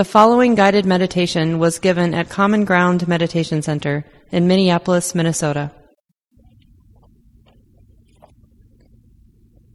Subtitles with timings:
[0.00, 5.72] The following guided meditation was given at Common Ground Meditation Center in Minneapolis, Minnesota.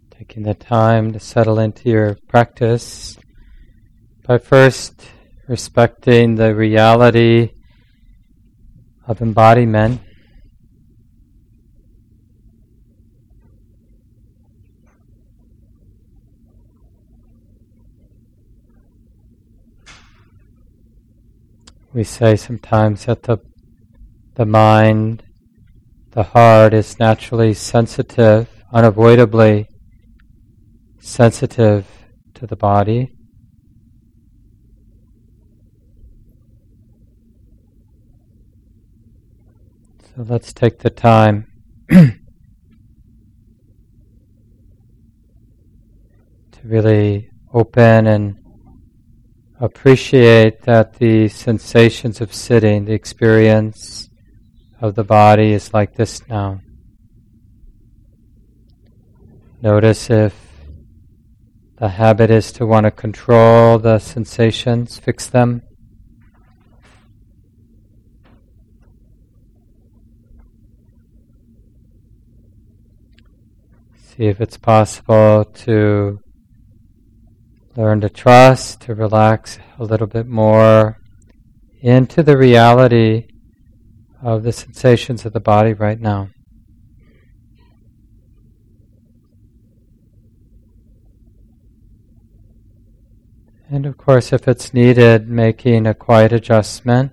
[0.09, 3.19] Taking the time to settle into your practice
[4.25, 4.99] by first
[5.47, 7.51] respecting the reality
[9.07, 10.01] of embodiment.
[21.95, 23.37] We say sometimes that the,
[24.33, 25.23] the mind,
[26.11, 29.69] the heart is naturally sensitive, unavoidably
[30.99, 31.87] sensitive
[32.33, 33.15] to the body.
[40.01, 41.47] So let's take the time
[41.89, 42.11] to
[46.65, 48.44] really open and
[49.65, 54.09] appreciate that the sensations of sitting, the experience
[54.79, 56.61] of the body is like this now.
[59.61, 60.35] Notice if
[61.77, 65.61] the habit is to want to control the sensations, fix them.
[73.97, 76.21] See if it's possible to
[77.75, 80.97] learn to trust, to relax a little bit more
[81.81, 83.27] into the reality
[84.21, 86.29] of the sensations of the body right now.
[93.69, 97.11] And of course, if it's needed, making a quiet adjustment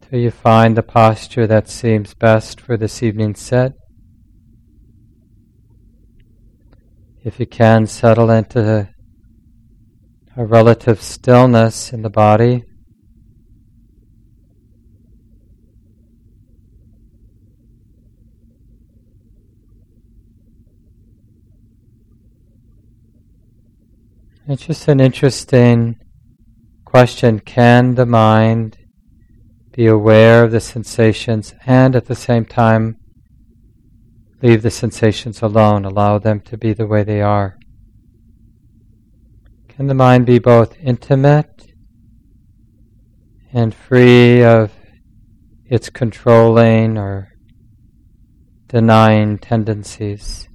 [0.00, 3.72] till you find the posture that seems best for this evening's set.
[7.22, 8.88] If you can, settle into
[10.38, 12.62] a relative stillness in the body.
[24.48, 25.96] It's just an interesting
[26.84, 27.40] question.
[27.40, 28.76] Can the mind
[29.72, 32.96] be aware of the sensations and at the same time
[34.42, 37.58] leave the sensations alone, allow them to be the way they are?
[39.76, 41.66] Can the mind be both intimate
[43.52, 44.72] and free of
[45.66, 47.34] its controlling or
[48.68, 50.48] denying tendencies?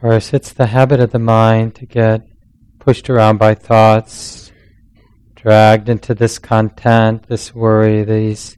[0.00, 2.22] Course, it's the habit of the mind to get
[2.78, 4.50] pushed around by thoughts,
[5.34, 8.56] dragged into this content, this worry, these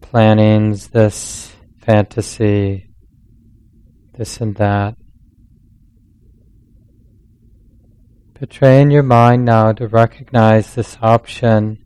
[0.00, 2.88] plannings, this fantasy,
[4.16, 4.94] this and that.
[8.40, 11.84] But train your mind now to recognize this option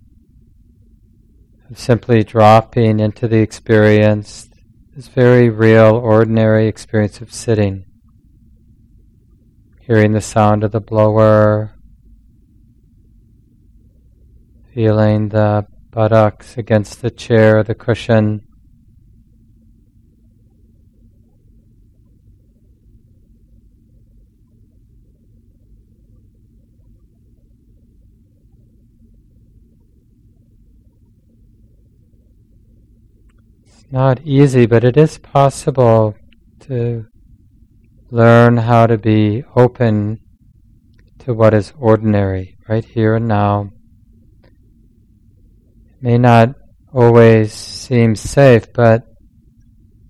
[1.68, 4.48] of simply dropping into the experience,
[4.94, 7.86] this very real, ordinary experience of sitting
[9.90, 11.74] hearing the sound of the blower,
[14.72, 18.40] feeling the buttocks against the chair, the cushion.
[33.90, 36.14] Not easy, but it is possible
[36.60, 37.09] to
[38.10, 40.20] learn how to be open
[41.20, 43.70] to what is ordinary right here and now.
[44.42, 46.54] It may not
[46.92, 49.04] always seem safe, but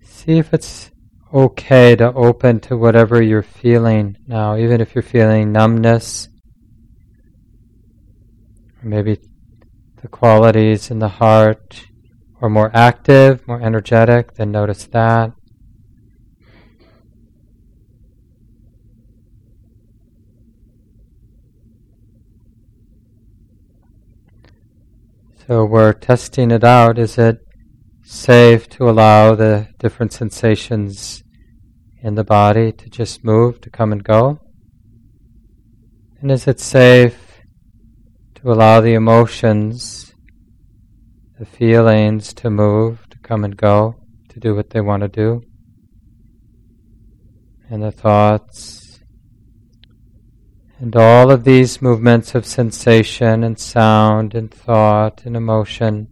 [0.03, 0.91] see if it's
[1.33, 6.29] okay to open to whatever you're feeling now, even if you're feeling numbness,
[8.83, 9.19] or maybe
[10.01, 11.85] the qualities in the heart
[12.41, 15.33] are more active, more energetic, then notice that.
[25.51, 26.97] So we're testing it out.
[26.97, 27.39] Is it
[28.05, 31.25] safe to allow the different sensations
[32.05, 34.39] in the body to just move, to come and go?
[36.21, 37.41] And is it safe
[38.37, 40.15] to allow the emotions,
[41.41, 43.97] the feelings to move, to come and go,
[44.29, 45.43] to do what they want to do?
[47.69, 48.90] And the thoughts
[50.81, 56.09] and all of these movements of sensation and sound and thought and emotion,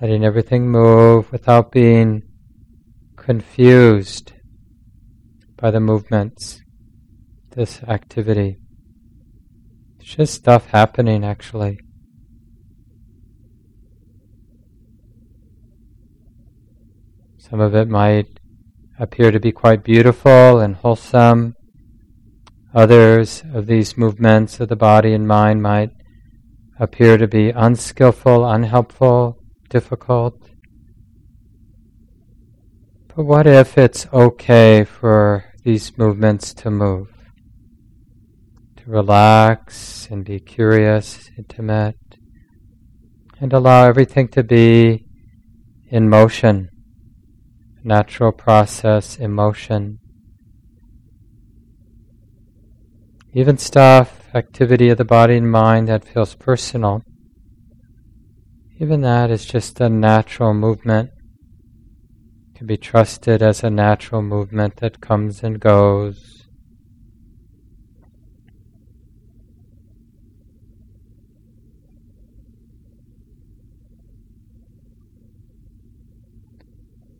[0.00, 2.22] letting everything move without being
[3.16, 4.32] confused
[5.58, 6.62] by the movements,
[7.50, 8.56] this activity.
[10.00, 11.80] It's just stuff happening actually.
[17.36, 18.40] Some of it might
[18.98, 21.57] appear to be quite beautiful and wholesome.
[22.78, 25.90] Others of these movements of the body and mind might
[26.78, 30.48] appear to be unskillful, unhelpful, difficult.
[33.08, 37.08] But what if it's okay for these movements to move?
[38.76, 41.98] To relax and be curious, intimate,
[43.40, 45.04] and allow everything to be
[45.88, 46.68] in motion,
[47.82, 49.98] natural process in motion.
[53.34, 57.02] Even stuff, activity of the body and mind that feels personal,
[58.80, 61.10] even that is just a natural movement.
[62.54, 66.46] Can be trusted as a natural movement that comes and goes.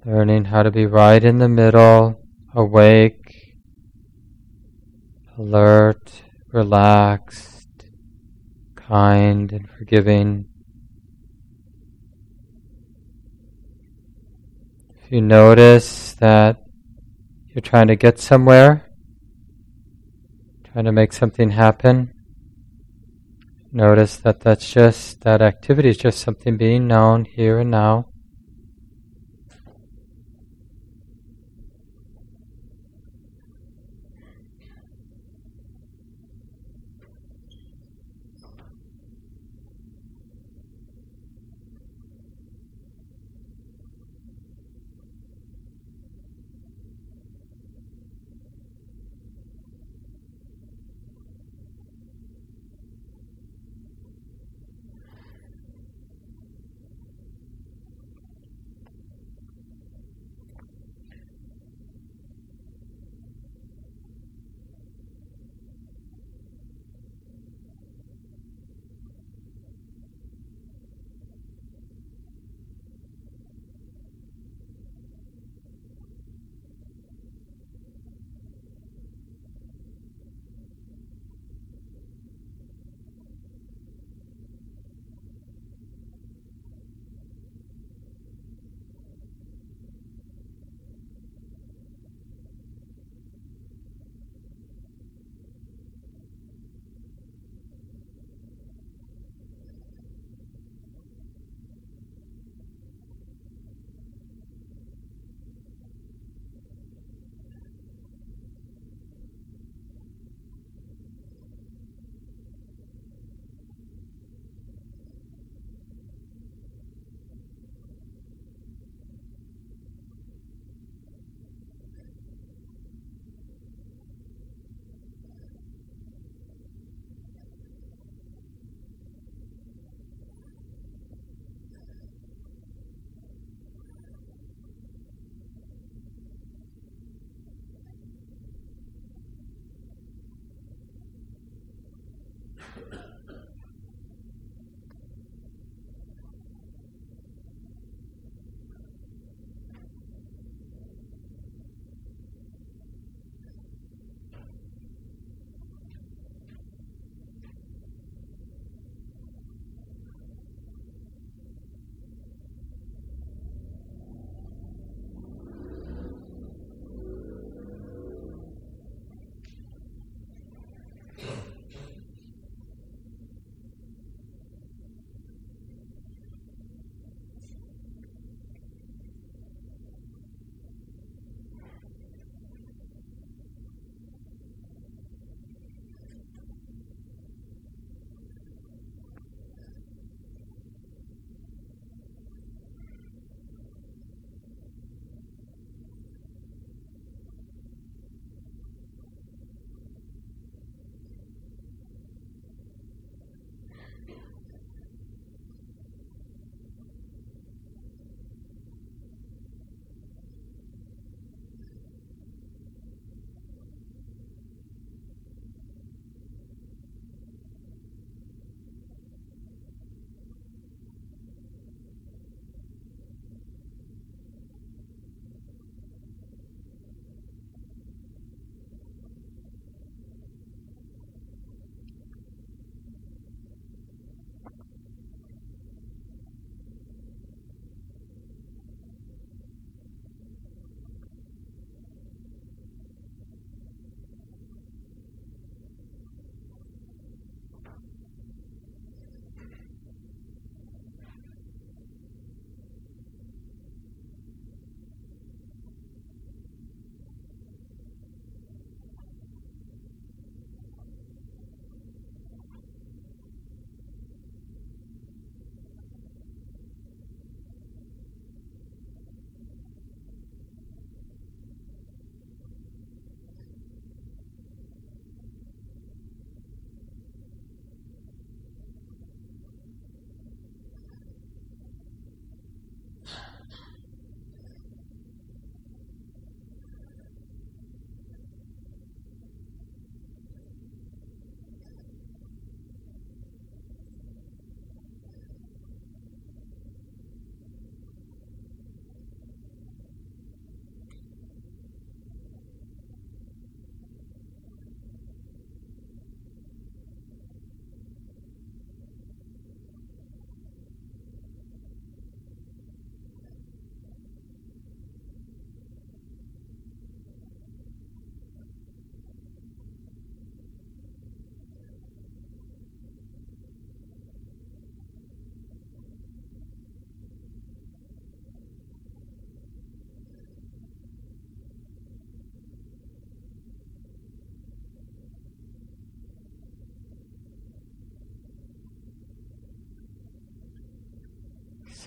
[0.06, 2.18] Learning how to be right in the middle,
[2.54, 3.27] awake,
[5.38, 7.84] alert, relaxed,
[8.74, 10.48] kind, and forgiving.
[15.00, 16.64] If you notice that
[17.46, 18.90] you're trying to get somewhere,
[20.72, 22.12] trying to make something happen,
[23.70, 28.07] notice that that's just, that activity is just something being known here and now.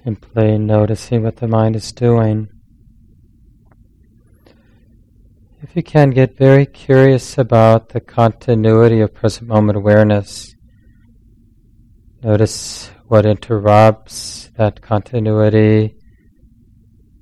[0.03, 2.49] Simply noticing what the mind is doing.
[5.61, 10.55] If you can get very curious about the continuity of present moment awareness,
[12.23, 15.95] notice what interrupts that continuity.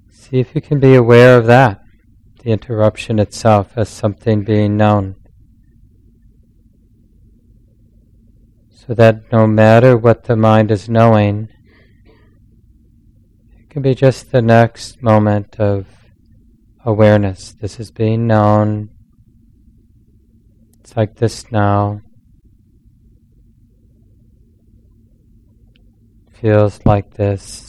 [0.10, 1.82] See if you can be aware of that,
[2.44, 5.16] the interruption itself as something being known.
[8.72, 11.50] So that no matter what the mind is knowing,
[13.80, 15.88] can be just the next moment of
[16.84, 17.54] awareness.
[17.54, 18.90] This is being known.
[20.82, 22.02] It's like this now.
[26.34, 27.69] Feels like this.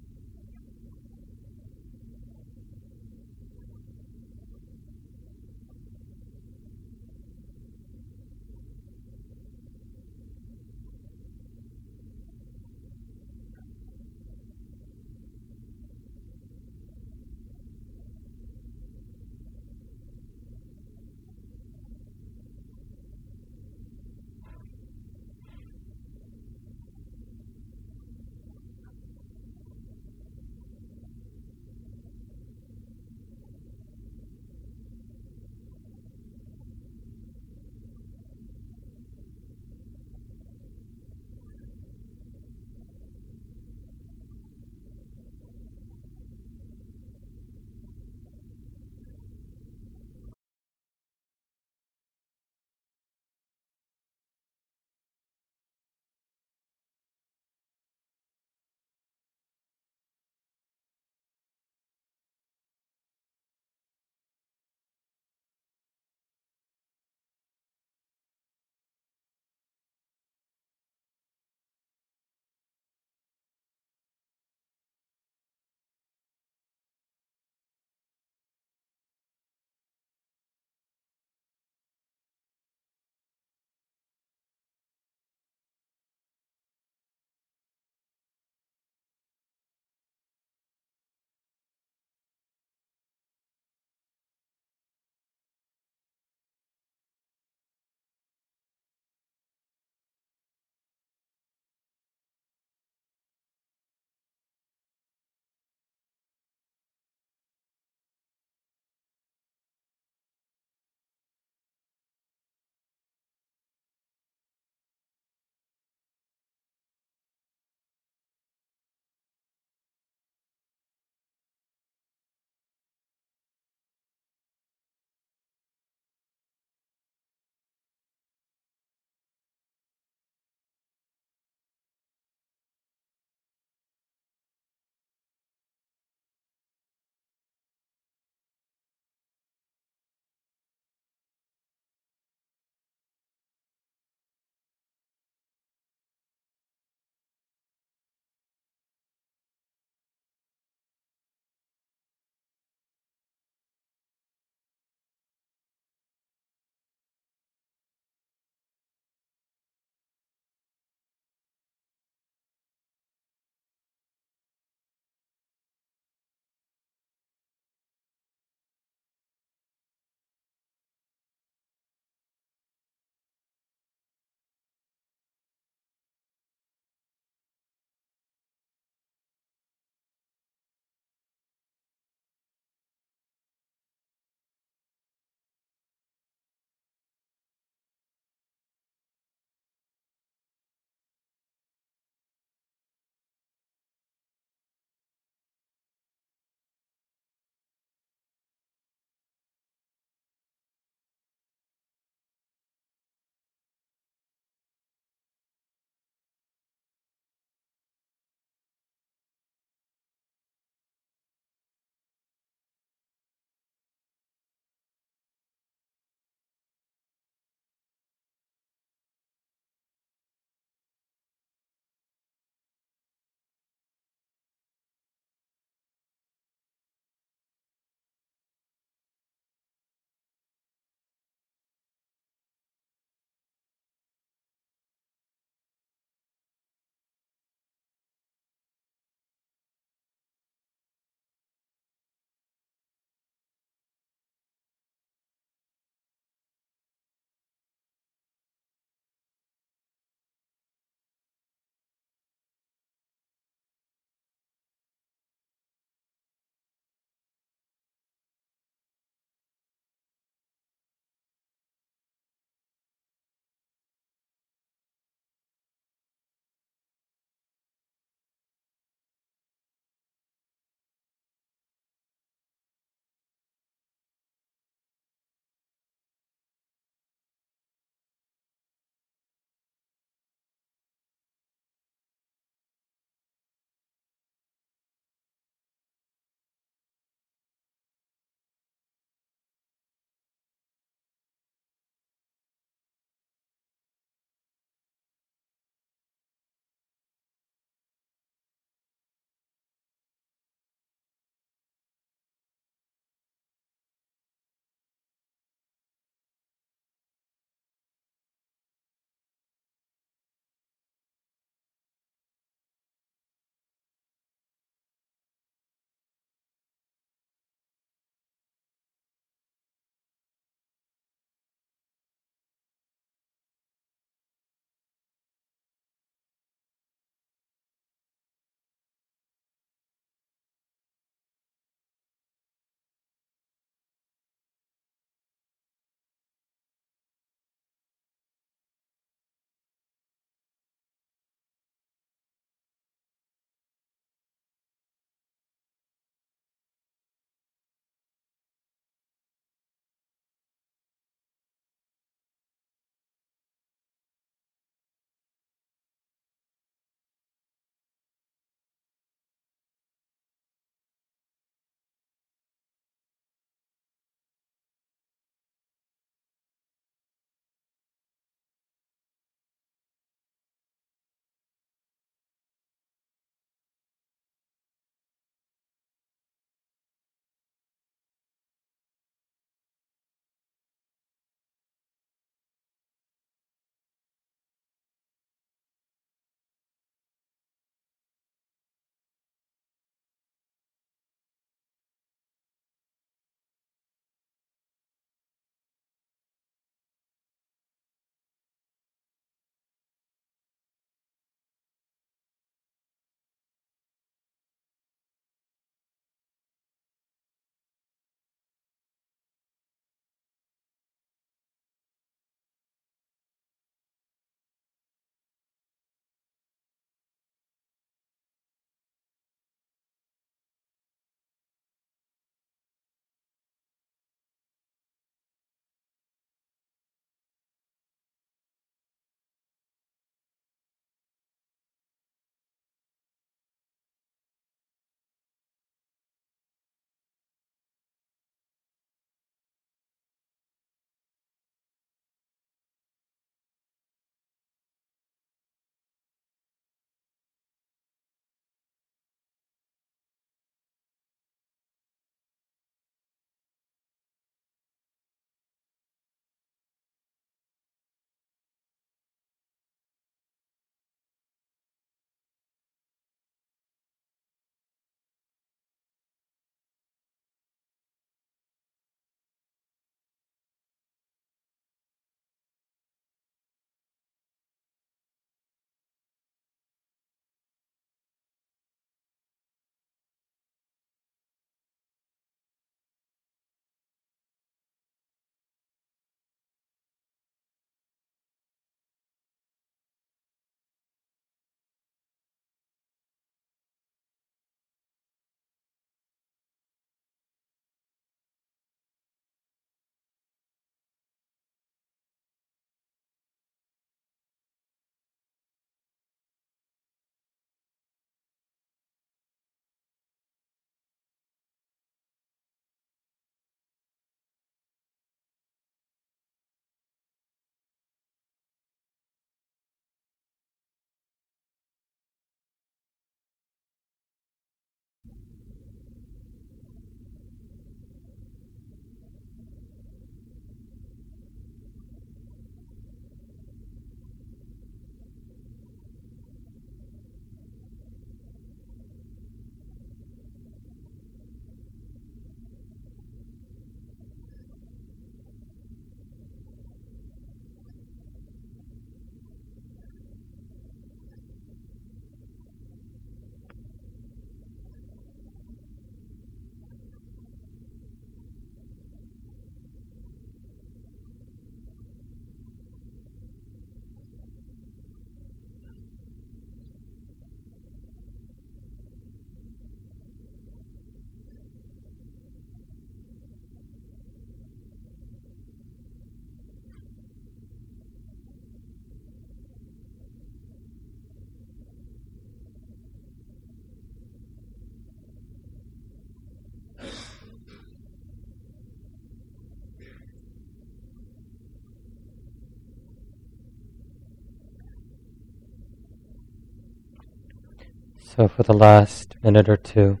[598.16, 600.00] So for the last minute or two,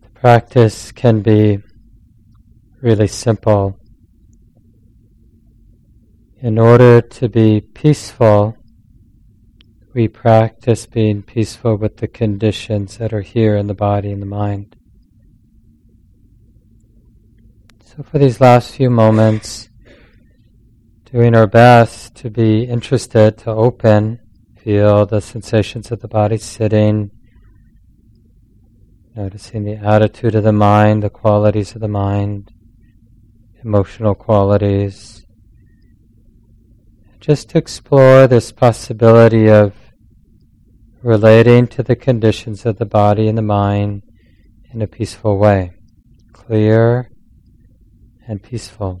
[0.00, 1.58] the practice can be
[2.80, 3.78] really simple.
[6.40, 8.56] In order to be peaceful,
[9.92, 14.26] we practice being peaceful with the conditions that are here in the body and the
[14.26, 14.74] mind.
[17.84, 19.69] So, for these last few moments,
[21.12, 24.20] doing our best to be interested, to open,
[24.62, 27.10] feel the sensations of the body sitting,
[29.16, 32.48] noticing the attitude of the mind, the qualities of the mind,
[33.64, 35.26] emotional qualities.
[37.18, 39.74] Just to explore this possibility of
[41.02, 44.02] relating to the conditions of the body and the mind
[44.72, 45.72] in a peaceful way,
[46.32, 47.10] clear
[48.28, 49.00] and peaceful.